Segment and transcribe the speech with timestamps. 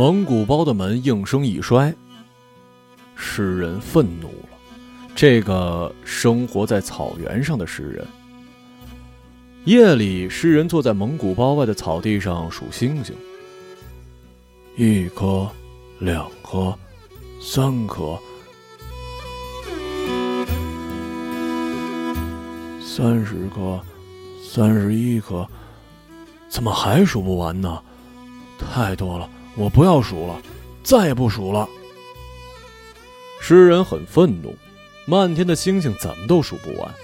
[0.00, 1.94] 蒙古包的门应声一摔，
[3.14, 4.58] 诗人愤怒了。
[5.14, 8.06] 这个生活在草原上的诗人，
[9.66, 13.14] 夜里，诗人坐在蒙古包外的草地上数星星。
[14.74, 15.46] 一颗，
[15.98, 16.74] 两颗，
[17.38, 18.18] 三颗，
[22.80, 23.78] 三十颗，
[24.50, 25.46] 三十一颗，
[26.48, 27.82] 怎么还数不完呢？
[28.58, 30.40] 太多了，我不要数了，
[30.82, 31.68] 再也不数了。
[33.40, 34.54] 诗人很愤怒，
[35.06, 36.94] 漫天的星星怎么都数不完，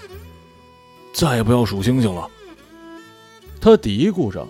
[1.13, 2.29] 再也不要数星星了。
[3.59, 4.47] 他嘀咕着：“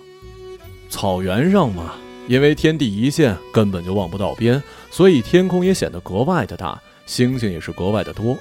[0.90, 1.94] 草原上嘛。”
[2.28, 8.36] 因为天地一线，根本就望不到边，所以天空也显得格外的大，星星也是格外的多。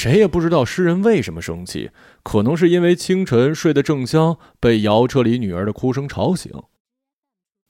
[0.00, 1.90] 谁也不知道诗人为什么生气，
[2.22, 6.50] 可能是因为清晨睡得正香，被摇车里女儿的哭声吵醒。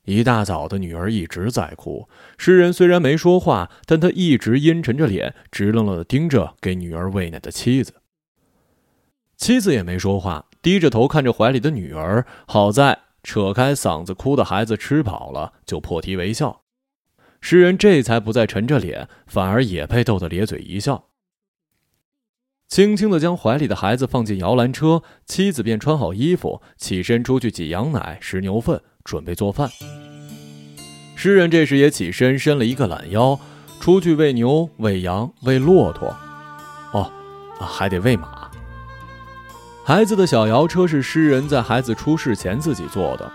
[0.04, 2.08] 一大早的，女儿一直在哭。
[2.38, 7.94] 诗人虽然没说话，但他一直阴沉着脸，直愣愣地盯着给女儿喂奶的妻子。
[9.36, 12.24] 妻子也没说话，低着头看着怀里的女儿。
[12.46, 16.62] 好在扯开嗓子哭的孩子吃饱了，就破涕为笑。
[17.40, 21.08] 诗人这才不再沉着脸，反而也被逗得咧嘴一笑。
[22.70, 29.68] 轻轻地将怀里的孩子放进摇篮车，妻子便穿好衣服，起身出去挤羊奶、拾牛粪，准备做饭。
[31.16, 33.36] 诗人这时也起身，伸了一个懒腰，
[33.80, 36.16] 出去喂牛、喂羊、喂骆驼。
[36.92, 37.10] 哦，
[37.58, 38.48] 还得喂马。
[39.84, 43.28] 孩子的小摇车是诗人在孩子出世前自己做的，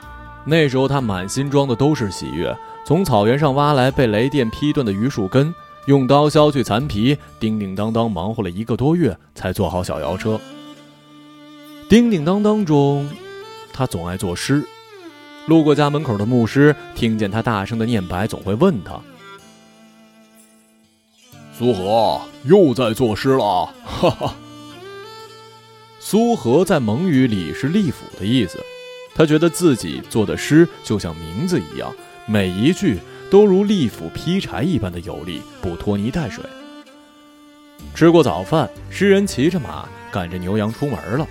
[0.46, 2.56] 那时候他满心装的都是喜悦。
[2.86, 5.54] 从草原上挖来被雷电劈断的榆树根，
[5.86, 10.40] 用刀削去残皮，叮叮当当忙活了一个多月才做好小摇车。
[11.88, 13.08] 叮叮当当中，
[13.72, 14.66] 他总爱作诗。
[15.48, 19.00] 路过家门口的牧师听见他大声的念白，总会问他
[21.56, 24.34] ：“苏和又在作诗了。”哈哈。
[26.00, 28.60] 苏和在蒙语里是利府的意思，
[29.14, 31.94] 他觉得自己做的诗就像名字一样，
[32.26, 32.98] 每一句
[33.30, 36.44] 都如利斧劈柴一般的有力，不拖泥带水。
[37.94, 41.28] 吃过早饭，诗人骑着马赶着牛羊出门了，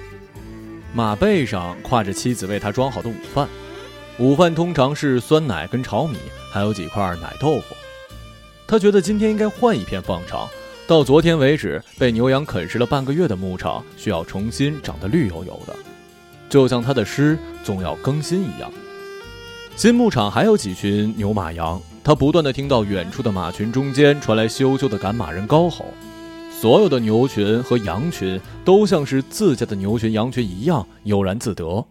[0.93, 3.49] 马背上挎着妻子为他装好的午饭，
[4.19, 6.16] 午饭通常是酸奶跟炒米，
[6.53, 7.75] 还有几块奶豆腐。
[8.66, 10.49] 他觉得今天应该换一片放场。
[10.87, 15.75] 到昨天为止，被牛羊啃食了半个月的牧场需要重新长得绿油油的，
[16.49, 18.71] 就像他的诗总要更新一样。
[19.76, 25.86] 新牧场还有几群牛马羊，他不断的听到远处的马群中间传来羞羞的赶马人高吼。
[26.50, 31.84] 所有的牛群和羊群都像是自家的牛群、羊群一样悠然自得，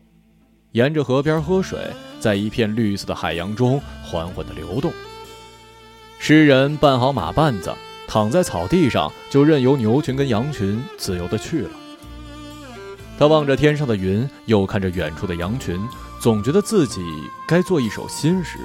[0.72, 1.78] 沿着河边喝水，
[2.22, 4.92] 在一片绿色的海洋中缓缓的流动。
[6.20, 7.74] 诗人办好马绊子。
[8.06, 11.70] 躺在草地上，就任由牛群跟羊群自由的去了。
[13.18, 15.80] 他望着天上的云，又看着远处的羊群，
[16.24, 18.58] 总觉得自己该做一首新诗，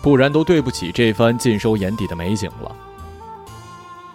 [0.00, 2.76] 不然都对不起这番尽收眼底的美景了。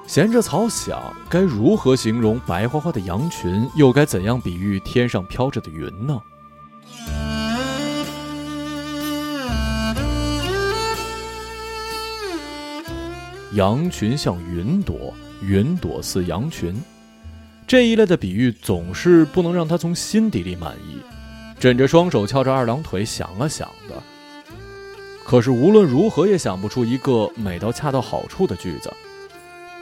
[0.07, 6.21] 闲着草想，该如何形容白花花的羊群，又该怎样比喻天上飘着的云呢？
[13.51, 16.73] 羊群像云朵，云朵似羊群，
[17.67, 21.01] 这一类的比喻总是不能让他从心底里满意。
[21.59, 24.01] 枕着双手，翘着二郎腿，想了想的。
[25.25, 28.93] 可是无论如何也想不出一个美到恰到好处的句子。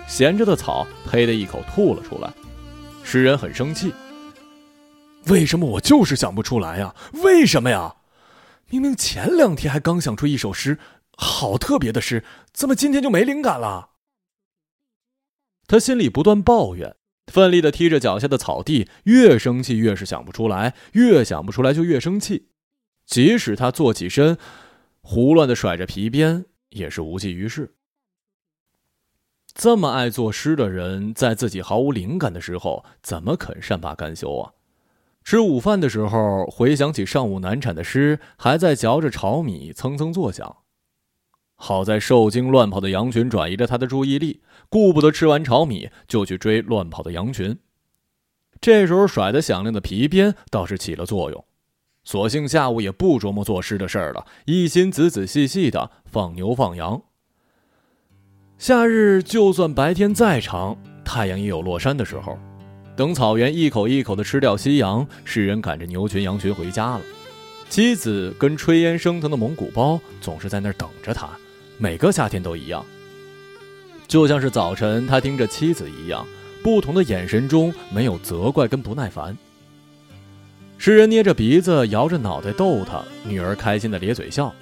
[0.07, 2.33] 闲着的草，呸的一口吐了出来。
[3.03, 3.93] 诗人很生气：
[5.27, 6.95] 为什么我就是想不出来呀？
[7.23, 7.95] 为什么呀？
[8.69, 10.79] 明明前两天还刚想出一首诗。
[11.17, 13.89] 好特别的诗，怎么今天就没灵感了？
[15.67, 16.95] 他心里不断抱怨，
[17.27, 22.47] 奋力的踢着脚下的草地，越生气越是想不出来，越想不出来就越生气。
[23.05, 24.37] 即使他坐起身，
[25.01, 27.75] 胡乱的甩着皮鞭，也是无济于事。
[29.53, 34.51] 这么爱作诗的人，在自己毫无灵感的时候，怎么肯善罢甘休啊？
[35.23, 40.57] 吃午饭的时候，回想起上午难产的诗，还在嚼着炒米，蹭蹭作响。
[41.55, 47.57] 好在受惊乱跑的羊群转移了他的注意力，顾不得吃完炒米就去追乱跑的羊群。
[48.61, 51.45] 这时候甩得响亮的皮鞭倒是起了作用，
[52.03, 57.01] 索性下午也不琢磨作诗的事儿了，一心仔仔细细的放牛放羊。
[58.57, 62.39] 夏日就算白天再长，太阳也有落山的时候。
[62.95, 67.01] 等草原一口一口的吃掉夕阳，诗人赶着牛群羊群回家了。
[67.69, 71.29] 妻子跟炊烟升腾的蒙古包总是在那儿等着他，
[71.77, 72.85] 每个夏天都一样。
[74.07, 76.25] 就像是早晨他盯着妻子一样，
[76.63, 79.37] 不同的眼神中没有责怪跟不耐烦。
[80.77, 84.53] 诗人捏着鼻子，摇着脑袋逗他，女儿开心的咧嘴笑。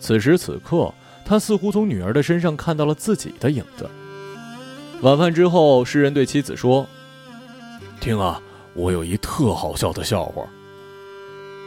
[0.00, 0.92] 此时此刻，
[1.24, 3.88] 他似乎从女儿的身上看到了自己的影子。
[5.00, 6.86] 晚饭之后，诗人对妻子说
[8.00, 8.40] ：“听啊，
[8.74, 10.44] 我有一特好笑的笑话。”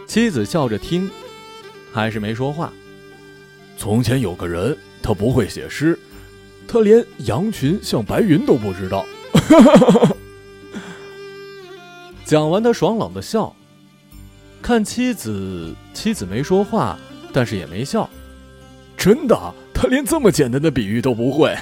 [0.07, 1.09] 妻子笑着听，
[1.91, 2.71] 还是没说话。
[3.77, 5.99] 从前有个人，他不会写诗，
[6.67, 9.05] 他连羊群像白云都不知道。
[12.25, 13.55] 讲完，他爽朗的笑，
[14.63, 16.97] 看妻子，妻子没说话，
[17.31, 18.09] 但是也没笑。
[18.97, 21.55] 真的，他连这么简单的比喻都不会。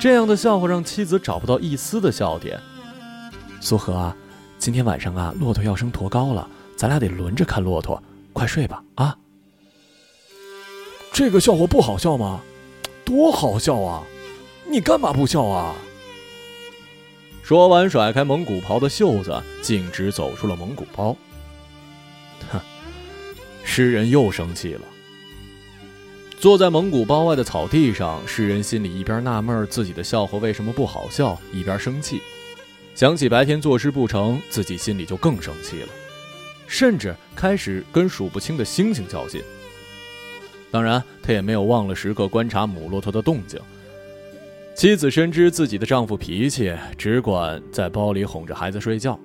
[0.00, 2.58] 这样的笑话让妻子找不到一丝的笑点。
[3.60, 4.16] 苏荷啊，
[4.58, 6.48] 今天晚上啊，骆驼要升驼高了，
[6.78, 8.02] 咱俩得轮着看骆驼。
[8.32, 9.14] 快睡吧，啊！
[11.14, 12.42] 这个笑话不好笑吗？
[13.04, 14.02] 多好笑啊！
[14.68, 15.72] 你干嘛不笑啊？
[17.40, 21.16] 说完，甩开蒙古袍的袖子，径直走出了蒙古包。
[22.50, 22.60] 哼，
[23.62, 24.80] 诗人又生气了。
[26.40, 32.20] 坐在蒙古包外的草地上，诗人心里一边纳闷自己的笑话为什么不好笑，一边生气。
[32.96, 35.88] 想起白天作诗不成，自己心里就更生气了，
[36.66, 39.40] 甚至开始跟数不清的星星较劲。
[40.74, 43.60] 当然，他也没有忘了时刻观察母骆驼的动静。
[44.74, 49.16] 妻子深知自己的丈夫脾气，只管在包里哄着孩子睡觉。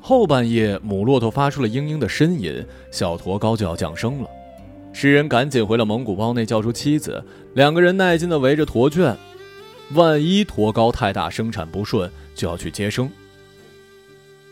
[0.00, 4.30] 后半夜，母骆驼发出了嘤嘤的呻吟，小驼羔就要降生了。
[4.94, 9.14] 诗人赶紧回了蒙古包内，叫出妻子，两个人耐心地围着驼圈。
[9.92, 13.10] 万一驼羔太大，生产不顺，就要去接生。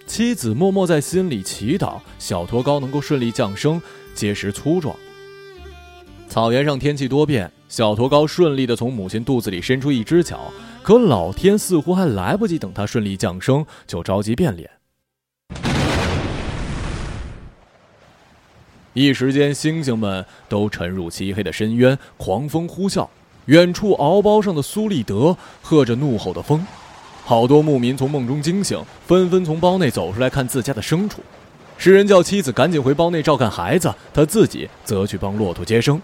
[0.04, 3.80] 妻子默默在心里祈祷，小驼羔能够顺利降生，
[4.14, 4.94] 结实粗壮。
[6.28, 10.52] 草原上天气多变，小驼羔顺利地从母亲肚子里伸出一只脚，
[10.82, 14.70] 可老天似乎还来不及等它顺利降生，就着急变脸。
[18.92, 23.08] 一时间，星星们都沉入漆黑的深渊，狂风呼啸。
[23.46, 26.66] 远处敖包上的苏立德喝着怒吼的风，
[27.24, 31.22] 好多牧民从梦中惊醒，纷纷从包内走出来看自家的牲畜。
[31.78, 35.98] 诗人叫妻子赶紧回包内照看孩子，他自己则去帮骆驼接生。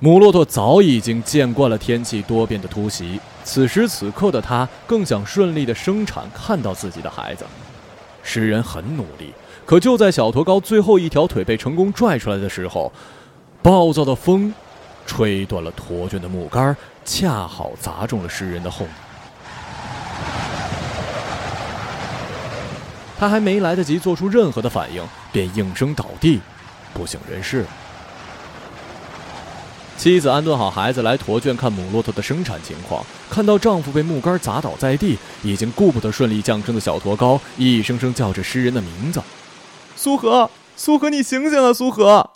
[0.00, 7.44] 母骆驼早已经见惯了天气多变的突袭，此时此刻的它更想顺利的生产，看到自己的孩子。
[8.22, 9.32] 诗人很努力。
[9.66, 12.92] 可就在小驼羔最后一条腿被成功拽出来的时候，
[13.60, 14.54] 暴躁的风
[15.04, 18.92] 吹断了驼圈的木杆，恰好砸中了诗人的后脑。
[23.18, 25.02] 他还没来得及做出任何的反应，
[25.32, 26.40] 便应声倒地，
[26.94, 27.66] 不省人事。
[29.98, 33.04] 妻子安顿好孩子，来驼圈看母骆驼的生产情况。
[33.28, 39.20] 看到丈夫被木杆砸倒在地，已经顾不得顺利降生的小驼羔，一声声叫着诗人的名字。
[39.96, 41.72] 苏荷，苏荷，你醒醒啊！
[41.72, 42.30] 苏荷。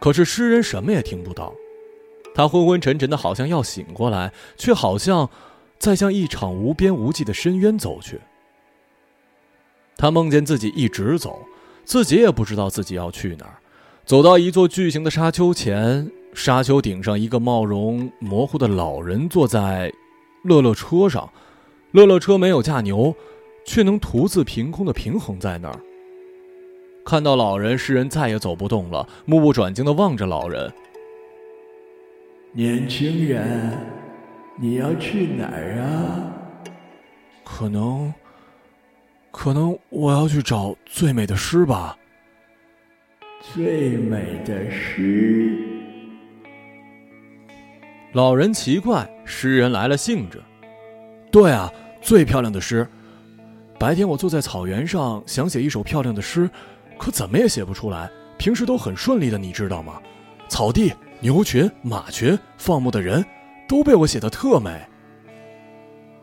[0.00, 1.52] 可是诗人什么也听不到，
[2.34, 5.28] 他昏昏沉沉的，好像要醒过来，却好像
[5.78, 8.18] 在向一场无边无际的深渊走去。
[9.98, 11.40] 他梦见自己一直走，
[11.84, 13.58] 自己也不知道自己要去哪儿，
[14.06, 16.10] 走到一座巨型的沙丘前。
[16.34, 19.92] 沙丘顶上，一个貌容模糊的老人坐在
[20.44, 21.28] 乐乐车上。
[21.90, 23.12] 乐乐车没有驾牛，
[23.64, 25.80] 却能独自凭空的平衡在那儿。
[27.04, 30.70] 看到老人，诗人再也走不动了，目不转睛的望着老人。
[32.52, 33.76] 年轻人，
[34.60, 36.70] 你要去哪儿啊？
[37.42, 38.12] 可能，
[39.40, 41.96] 可能我要去找最美的诗吧。
[43.40, 45.56] 最美的诗。
[48.14, 50.42] 老人奇怪，诗人来了兴致。
[51.30, 52.84] 对啊，最漂亮的诗。
[53.78, 56.50] 白天我坐在草原上，想写一首漂亮的诗，
[56.98, 58.10] 可怎么也写不出来。
[58.38, 60.02] 平时都很顺利的，你知道吗？
[60.48, 63.24] 草地、牛群、马群、放牧的人，
[63.68, 64.84] 都被我写的特美。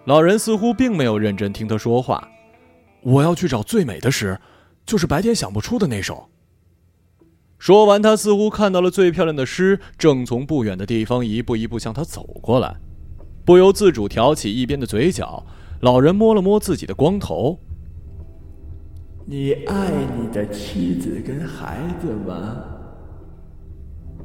[0.03, 2.29] 老人似乎并没有认真听他说话。
[3.05, 4.39] 我要去找最美的诗，
[4.83, 6.27] 就是白天想不出的那首。
[7.59, 12.75] 说完，他似乎看到了最漂亮的诗，正从不远的地方一步一步向他走过来，
[13.45, 15.45] 不由自主挑起一边的嘴角。
[15.81, 17.59] 老人摸了摸自己的光头
[19.27, 22.63] ：“你爱你的妻子跟孩子吗？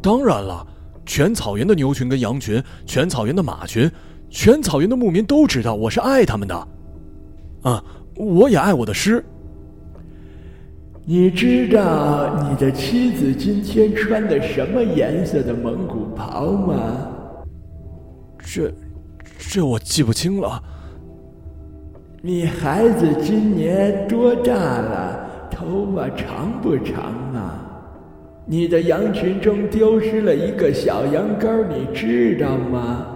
[0.00, 0.66] 当然了，
[1.04, 3.90] 全草原的牛群跟羊群，全草原的马群，
[4.30, 6.68] 全草原的牧民都知道我是爱他们的。
[7.62, 7.84] 啊，
[8.20, 9.24] 我也爱我的诗。
[11.06, 16.74] 你知道你的妻子今天穿的什么颜色的蒙古袍吗？
[18.38, 18.70] 这，
[19.38, 20.62] 这我记不清了。
[22.20, 25.48] 你孩子今年多大了？
[25.50, 27.02] 头发长不长
[27.34, 27.66] 啊？
[28.46, 33.06] 你的羊群中丢失了一个小羊羔，你知道吗？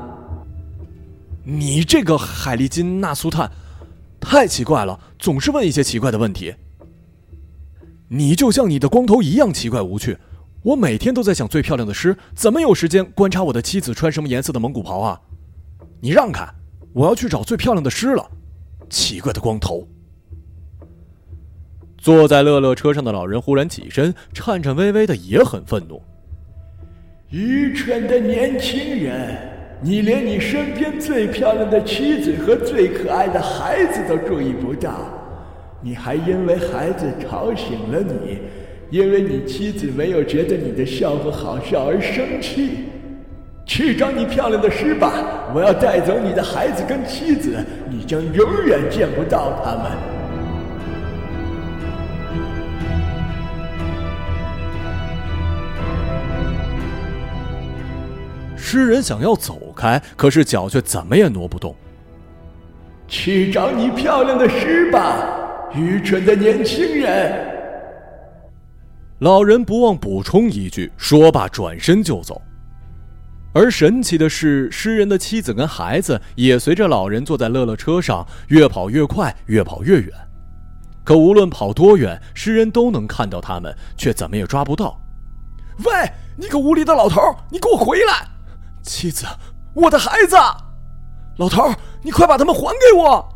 [1.44, 3.50] 你这个海利金纳苏探，
[4.24, 6.54] 太奇怪了，总是问一些奇怪的问题。
[8.08, 10.16] 你就像你的光头一样奇怪无趣。
[10.62, 15.20] 我每天都在想最漂亮的诗，怎么有时间观察我的妻子穿什么颜色的蒙古袍啊？
[16.00, 16.48] 你让开，
[16.94, 18.30] 我要去找最漂亮的诗了。
[18.88, 19.86] 奇怪的光头。
[21.98, 26.02] 坐在乐乐车上的老人忽然起身，颤颤巍巍的，也很愤怒。
[27.30, 34.92] 愚蠢的年轻人，你连你身边最漂亮的妻子和最可爱的孩子都注意不到，
[35.82, 38.38] 你还因为孩子吵醒了你，
[38.90, 42.70] 因为你妻子没有觉得你的笑话好笑而生气。
[43.66, 45.50] 去找你漂亮的诗吧！
[45.54, 47.56] 我要带走你的孩子跟妻子，
[47.88, 50.13] 你将永远见不到他们。
[58.74, 61.76] 诗人想要走开，可是脚却怎么也挪不动。
[63.06, 67.54] 去找你漂亮的诗吧，愚蠢的年轻人！
[69.20, 72.42] 老人不忘补充一句，说罢转身就走。
[73.52, 80.10] 而神奇的是，诗人的妻子跟孩子也随着老人坐在乐乐车上，越跑越快，越跑越远。
[81.04, 85.00] 可无论跑多远，诗人都能看到他们，却怎么也抓不到。
[85.84, 85.92] 喂，
[86.36, 87.20] 你个无理的老头，
[87.52, 88.33] 你给我回来！
[88.84, 89.26] 妻子，
[89.74, 90.36] 我的孩子，
[91.38, 93.28] 老头，你快把他们还给我！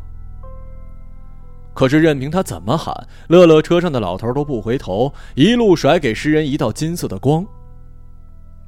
[1.73, 7.45] 可是任凭他怎么喊，乐乐车上的老头都不回头，一路甩给诗人一道金色的光。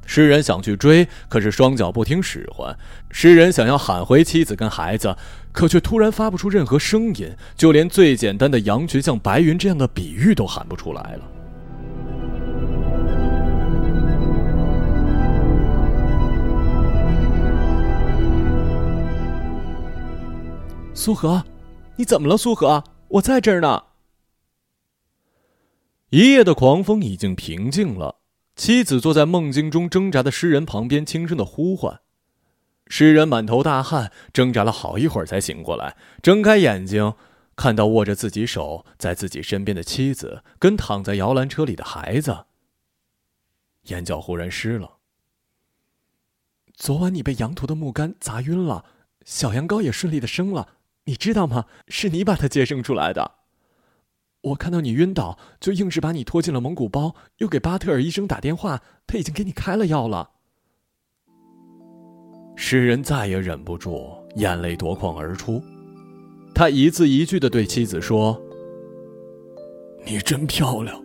[0.04, 2.76] 诗人想去追，可是双脚不听使唤。
[3.10, 5.14] 诗人想要喊回妻子跟孩子，
[5.52, 11.20] 可却突然发不出任何声音，就连最简单的“羊群像白云”这样的比喻都喊不出来了。
[21.04, 21.44] 苏荷，
[21.96, 22.36] 你怎么了？
[22.36, 23.86] 苏荷，我在这儿呢。
[26.10, 28.20] 一夜的狂风已经平静了。
[28.54, 32.02] 妻子坐在梦境中挣扎的诗人旁边，轻声的呼唤。
[32.86, 37.14] 诗人满头大汗，挣扎了好一会儿才醒过来，睁开眼睛，
[37.56, 42.44] 看到握着自己手在自己身边的妻子跟躺在摇篮车里的孩子，
[43.86, 44.98] 眼角忽然湿了。
[46.76, 48.84] 昨晚你被羊驼的木杆砸晕了，
[49.24, 50.68] 小羊羔也顺利的生了，
[51.04, 51.66] 你知道吗？
[51.88, 53.32] 是你把他接生出来的。
[54.42, 60.30] 我看到你晕倒，就硬是把你拖进了蒙古包，又给巴特尔医生打电话，他已经给你开了药了。
[62.56, 65.62] 诗人再也忍不住，眼泪夺眶而出，
[66.54, 68.40] 他一字一句的对妻子说
[70.04, 71.02] ：“你真漂亮，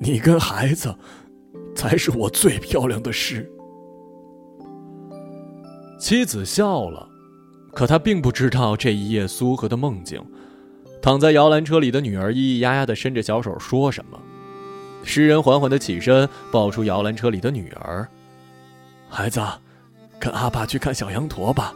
[0.00, 0.94] 你跟孩子，
[1.74, 3.50] 才是我最漂亮的事。”
[5.98, 7.08] 妻子笑了，
[7.76, 10.18] 可他并不知道这一夜苏荷的梦境。
[11.02, 14.18] 躺在摇篮车里的女儿咿咿呀呀的伸着小手说什么，
[15.04, 18.08] 诗人缓缓的起身抱出摇篮车里的女儿，
[19.10, 19.40] 孩子，
[20.18, 21.74] 跟阿爸去看小羊驼吧。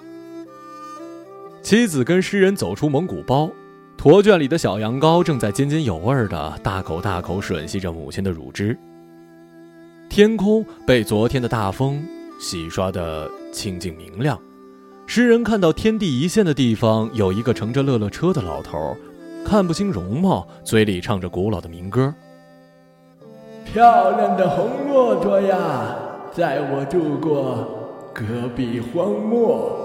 [1.62, 3.50] 妻子跟诗人走出蒙古包，
[3.98, 8.74] 驼圈里的小羊羔正在津津有味的大口大口吮吸着母亲的乳汁。
[10.08, 12.02] 天空被昨天的大风
[12.40, 14.40] 洗刷的清净明亮，
[15.12, 18.96] 诗人看到天地一线的地方有一个乘着乐乐车的老头。
[19.44, 22.14] 看不清容貌，嘴里唱着古老的民歌。
[23.64, 25.96] 漂亮的红骆驼呀，
[26.32, 27.68] 载我渡过
[28.14, 28.24] 戈
[28.54, 29.76] 壁荒漠。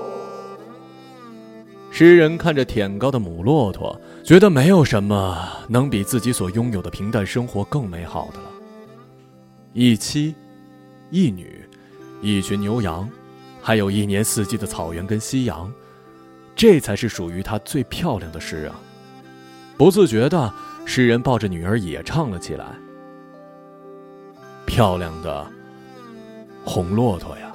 [1.90, 5.36] 诗人看着舔高的母骆驼，觉得没有什么
[5.68, 8.50] 能比自己所拥有的平淡生活更美好的了。
[9.74, 10.36] 一妻，
[11.10, 11.68] 一女，
[12.22, 13.10] 一群牛羊，
[13.66, 15.74] 还有一年四季的草原跟夕阳，
[16.56, 18.80] 这才是属于他最漂亮的诗啊！
[19.76, 20.54] 不自觉的，
[20.86, 22.68] 诗人抱着女儿也唱了起来。
[24.68, 25.52] 漂亮的
[26.64, 27.52] 红骆驼呀。